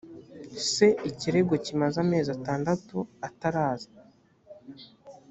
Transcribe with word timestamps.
se 0.71 0.87
ikirego 1.09 1.53
kimaze 1.65 1.97
amezi 2.05 2.29
atandatu 2.37 2.97
ataraza 3.27 3.89